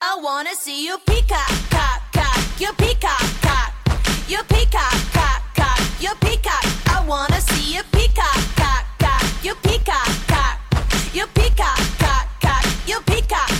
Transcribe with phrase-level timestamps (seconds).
[0.00, 3.72] I wanna see you peacock, cock, cock, you peacock, cock,
[4.28, 6.64] you peacock, cock, cock, you peacock.
[6.86, 10.60] I wanna see you peacock, cock, cock, you peacock, cock,
[11.12, 13.50] you peacock, cock, cock, you peacock.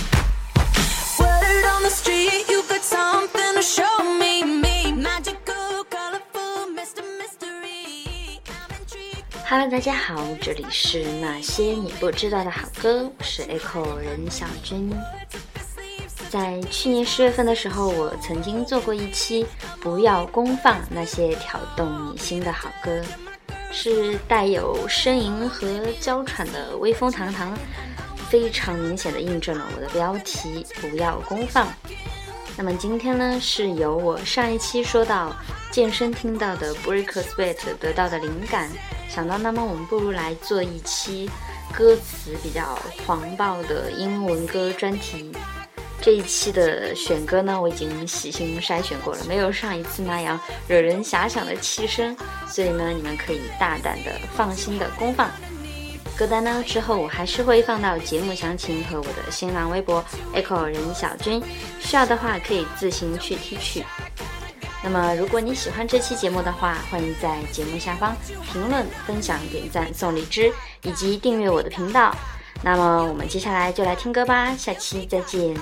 [1.19, 4.93] Word on the street, you got something to show me, me.
[4.93, 7.03] Magical, colorful, Mr.
[7.19, 8.39] Mystery.
[8.47, 9.25] I'm intrigued.
[9.45, 14.89] Hello，大家好，这里是那些你不知道的好歌，我是 Echo 任小军。
[16.29, 19.45] 在去年十月份的时候，我曾经做过一期
[19.81, 23.01] “不要公放那些挑动你心的好歌”，
[23.73, 25.67] 是带有呻吟和
[25.99, 27.57] 娇喘的微风堂堂，
[28.29, 31.67] 非常明显的印证了我的标题“不要公放”。
[32.55, 35.35] 那么今天呢，是由我上一期说到
[35.71, 38.69] 健身听到的 Break a Sweat 得到的灵感，
[39.09, 41.27] 想到那么我们不如来做一期
[41.73, 45.31] 歌词比较狂暴的英文歌专题。
[46.01, 52.15] 这一期的选歌呢，我已经细心筛选过了，没有上一次那样惹人遐想的气声，
[52.47, 55.29] 所以呢，你们可以大胆的、放心的公放。
[56.17, 61.41] 歌单呢，之后我还是会放到节目详情和我的新浪微博 echo 任小军，
[61.79, 63.85] 需要的话可以自行去提取。
[64.81, 68.15] 那么，如果你喜欢这期节目的话，欢迎在节目下方
[68.51, 70.51] 评论、分享、点赞、送荔枝，
[70.83, 72.15] 以及订阅我的频道。
[72.61, 75.55] 那么我们接下来就来听歌吧，下期再见。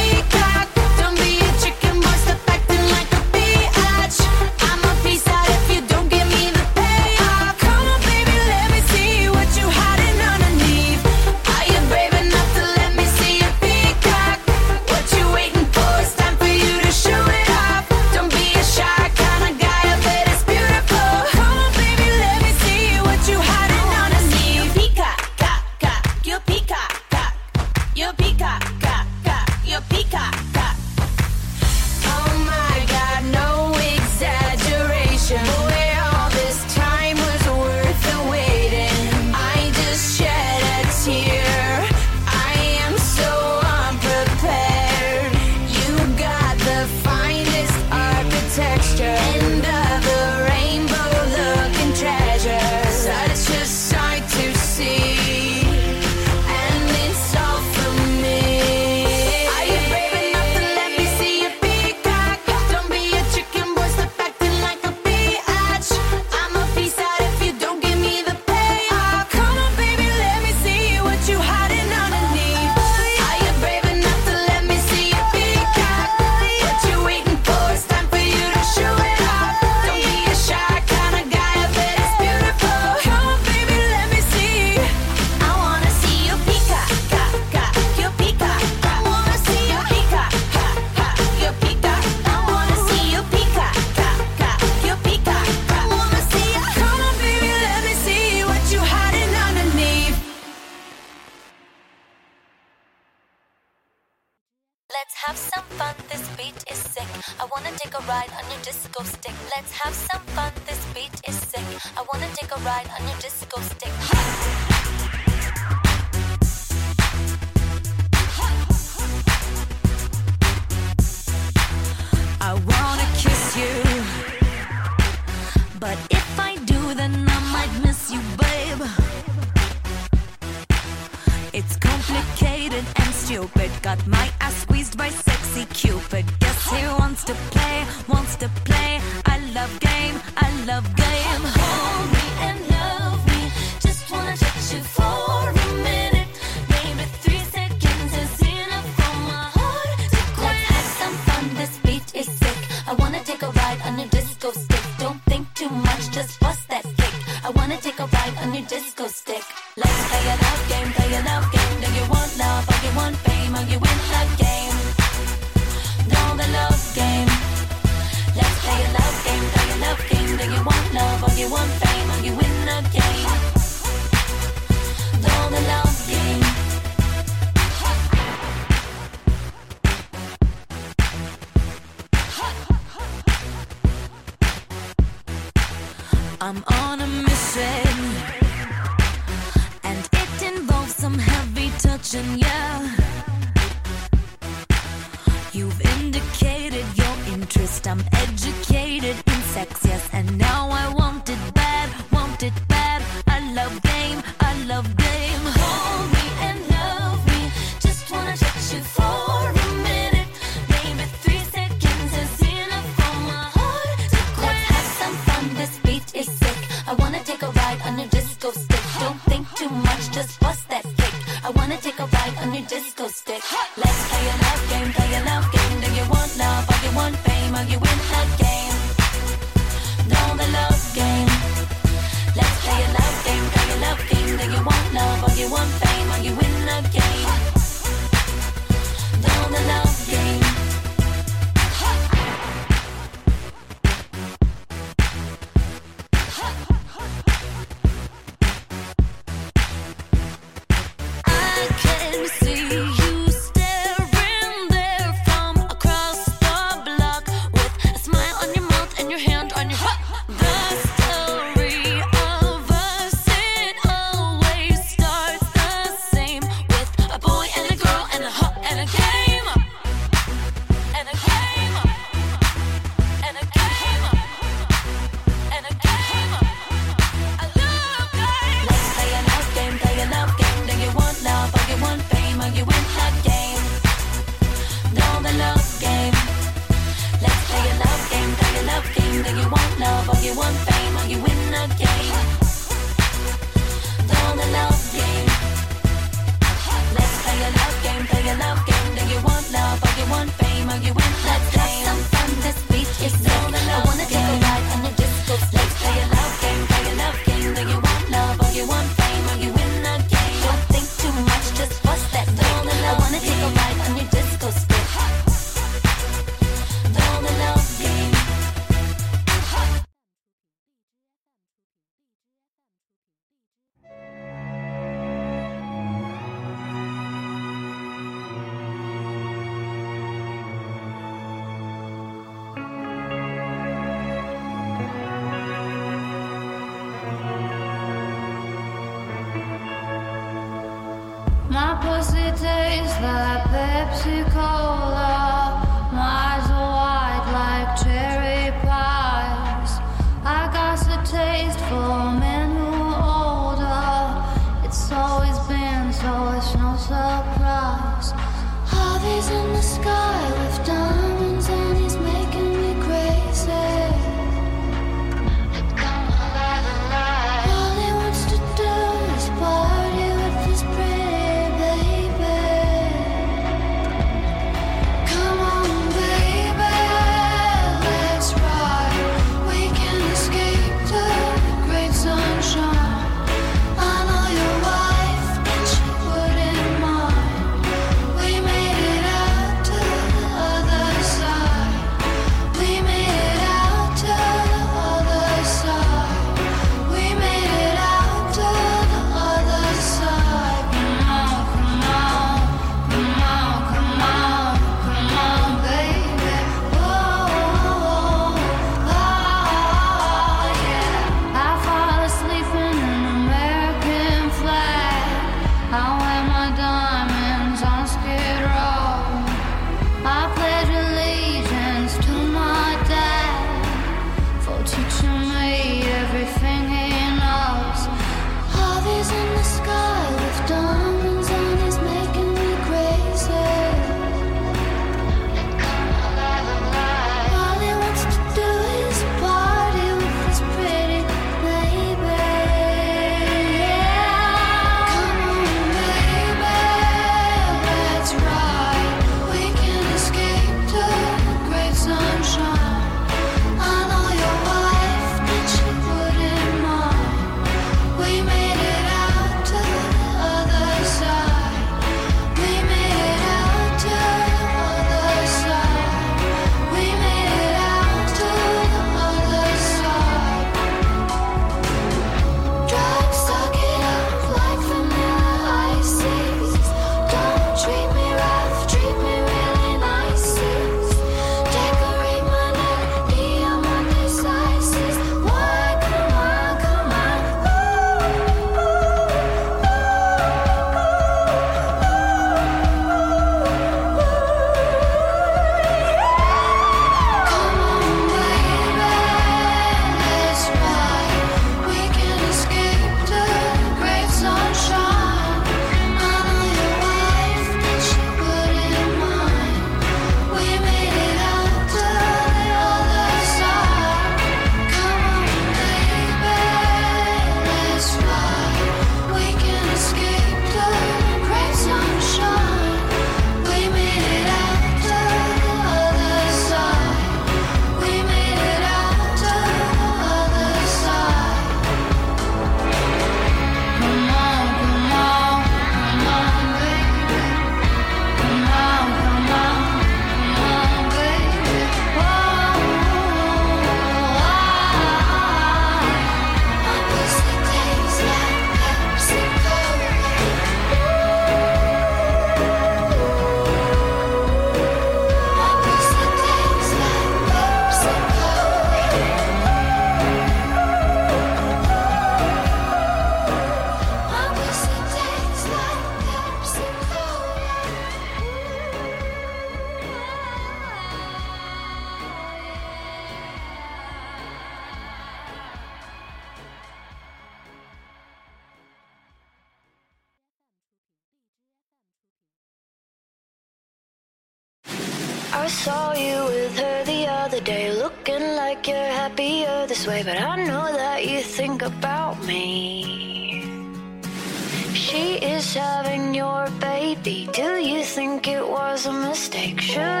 [599.41, 600.00] Picture.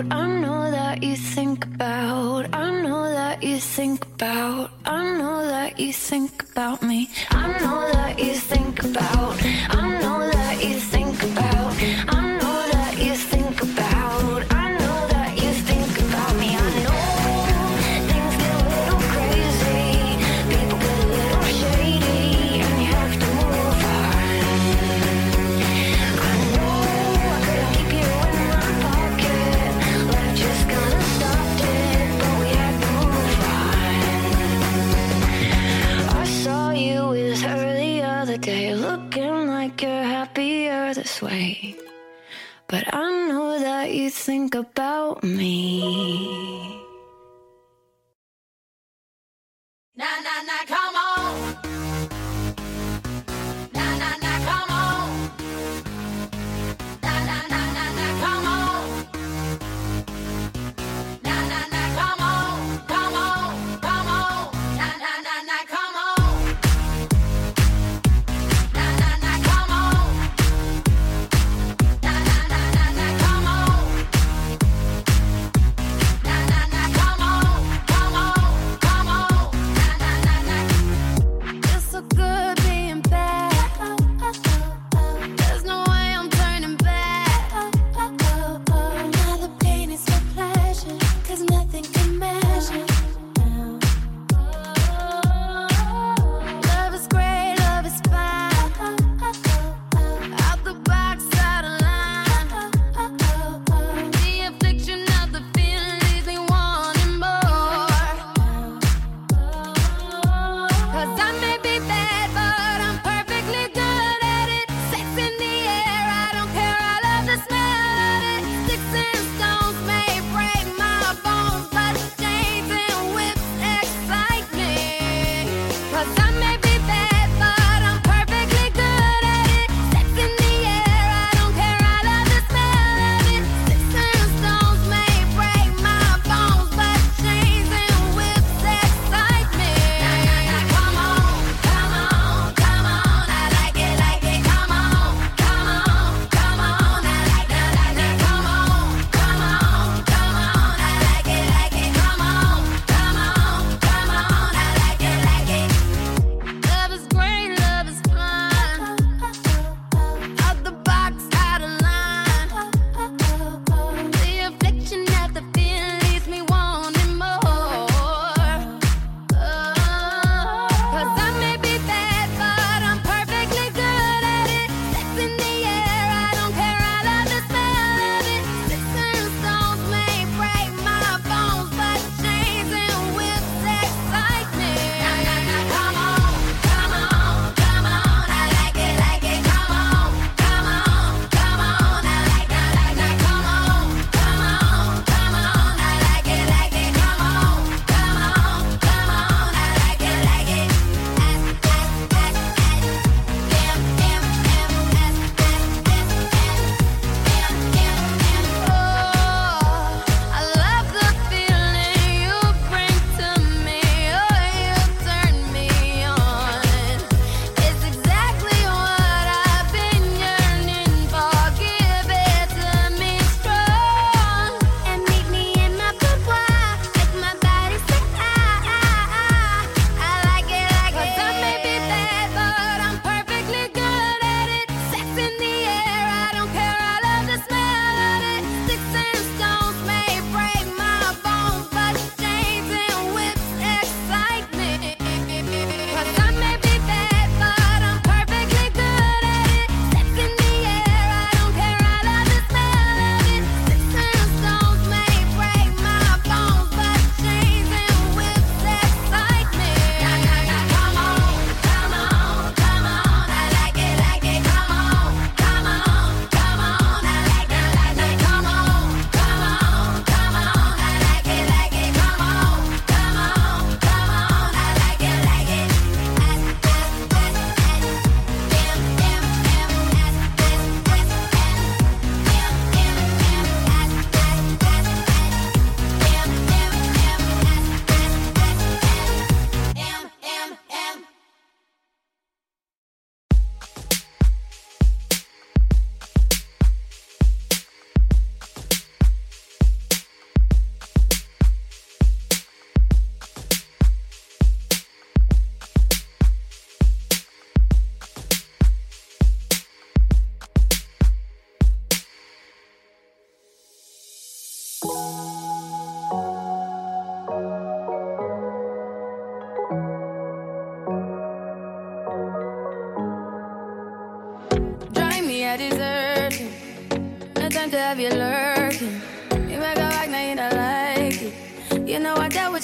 [0.00, 0.16] about.
[0.16, 2.54] I know that you think about.
[2.54, 4.70] I know that you think about.
[4.84, 7.10] I know that you think about me.
[7.30, 7.37] I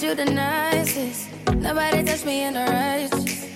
[0.05, 1.29] you the nicest.
[1.55, 3.47] Nobody touched me in a righteous.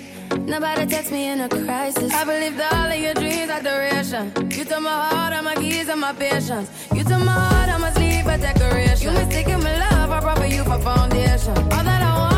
[0.47, 2.11] Nobody text me in a crisis.
[2.13, 4.33] I believed all of your dreams are duration.
[4.51, 6.71] You took my heart, all my keys, and my patience.
[6.95, 9.03] You took my heart, I must leave a decoration.
[9.07, 11.57] You mistaken my love, I brought for you for foundation.
[11.75, 12.38] All that I wanted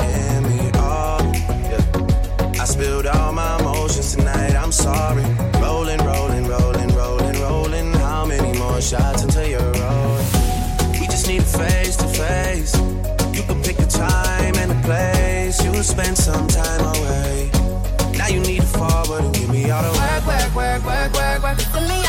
[2.81, 4.55] spilled all my emotions tonight.
[4.55, 5.23] I'm sorry.
[5.61, 7.93] Rolling, rolling, rolling, rolling, rolling.
[7.93, 10.25] How many more shots until you're rolling?
[10.99, 12.73] We just need a face to face.
[13.35, 15.63] You can pick the time and the place.
[15.63, 17.51] You'll spend some time away.
[18.17, 21.43] Now you need to forward and give me all the Work, work, work, work, work,
[21.43, 21.57] work.
[21.57, 22.00] Work,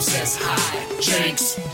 [0.00, 1.00] says hi.
[1.00, 1.69] Jinx.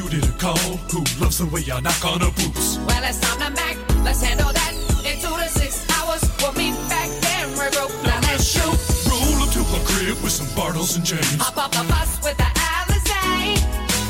[0.00, 2.78] Also have a call who loves the way I knock on her boots.
[2.86, 3.76] Well, it's time to Mac.
[4.04, 4.72] Let's handle that
[5.04, 6.22] in two to six hours.
[6.40, 7.92] We'll meet back there in regroup.
[8.04, 8.72] Now let's shoot.
[9.10, 11.36] Roll up to her crib with some Bartles and James.
[11.36, 13.60] Hop off the bus with the Alizé.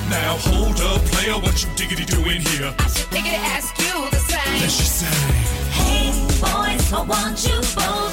[0.09, 2.75] Now hold up, player, what you diggity doing here?
[2.79, 4.61] I should think it ask you the same.
[4.61, 5.35] Then she sang.
[5.73, 8.12] Hey, boys, I want you both.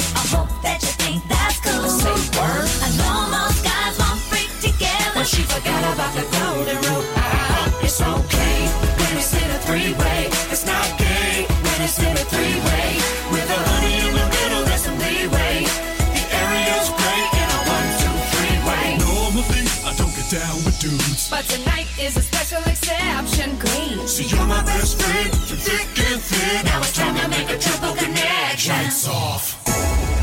[24.98, 26.66] You're my best friend, through thick and thin.
[26.66, 28.74] Now it's time to make a triple connection.
[28.76, 29.56] Lights off.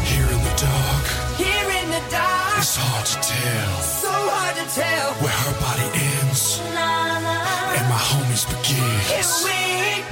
[0.07, 4.65] Here in the dark, Here in the dark, it's hard to tell so hard to
[4.75, 5.13] tell.
[5.23, 9.45] where her body ends and my homies Here begins.
[9.45, 10.03] we,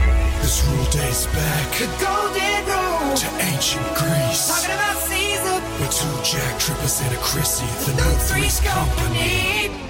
[0.42, 3.14] This rule dates back the golden rule.
[3.16, 4.48] to ancient Greece.
[4.50, 8.60] Talking about Caesar, With two jack trippers and a Chrissy, the the new three's three's
[8.60, 9.68] company.
[9.68, 9.80] company.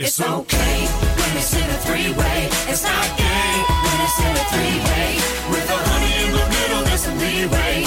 [0.00, 1.09] It's okay
[1.86, 2.48] three-way.
[2.68, 3.52] It's not gay
[3.84, 5.08] when it's in a three-way.
[5.50, 7.84] With a honey in the middle, there's some leeway.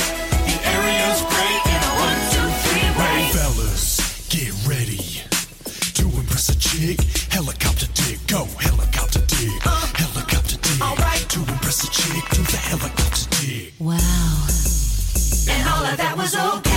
[0.47, 3.17] The area's great in a one, two, three-way.
[3.35, 5.21] Fellas, get ready
[5.99, 6.99] to impress a chick.
[7.31, 9.51] Helicopter dig, go helicopter dig.
[9.65, 9.87] Uh.
[9.95, 10.81] Helicopter dig.
[10.81, 11.25] alright.
[11.29, 13.73] To impress a chick, do the helicopter dig.
[13.79, 14.47] Wow.
[15.49, 16.72] And all of that was okay.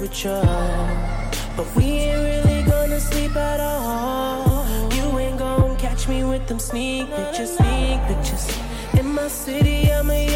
[0.00, 0.40] With you.
[1.56, 4.66] But we ain't really gonna sleep at all.
[4.94, 8.46] You ain't gonna catch me with them sneak pictures, sneak pictures.
[8.98, 10.27] In my city, I'm a.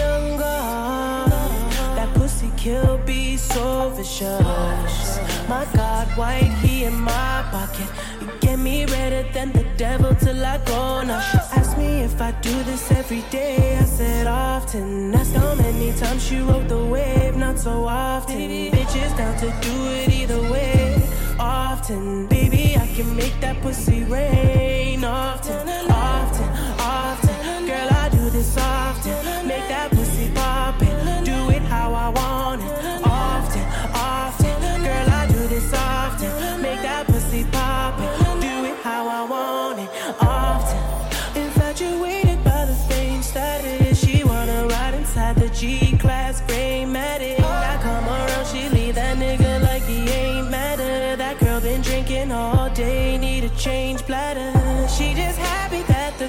[2.43, 5.21] Pussy kill be so vicious.
[5.49, 7.89] My God, white, he in my pocket.
[8.21, 11.03] You get me redder than the devil till I go.
[11.03, 13.77] Now asked me if I do this every day.
[13.79, 15.15] I said often.
[15.15, 18.37] Asked how many times she rode the wave, not so often.
[18.37, 21.01] Bitches down to do it either way.
[21.39, 25.05] Often, baby, I can make that pussy rain.
[25.05, 26.02] Often, often.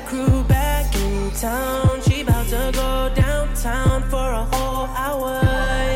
[0.06, 2.02] Crew back in town.
[2.02, 5.40] She about to go downtown for a whole hour.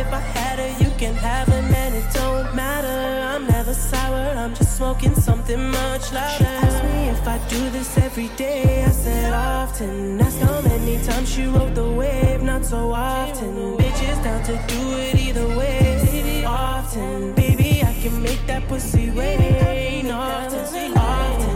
[0.03, 2.99] If I had her, you can have her, man, it don't matter.
[3.33, 6.37] I'm never sour, I'm just smoking something much louder.
[6.37, 8.83] She asked me if I do this every day.
[8.83, 10.21] I said often.
[10.21, 13.77] Asked how many times she rode the wave, not so often.
[13.77, 16.43] Bitches down to do it either way.
[16.45, 20.09] Often, baby, I can make that pussy rain.
[20.09, 21.46] Often, often.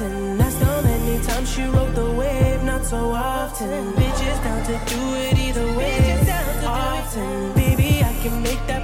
[0.00, 0.40] Often.
[0.40, 2.62] Asked on anytime she wrote the wave.
[2.62, 3.92] Not so often.
[3.94, 5.98] Bitches down to do it either way.
[6.64, 8.79] Often, baby, I can make that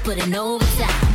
[0.00, 1.07] put in overtime.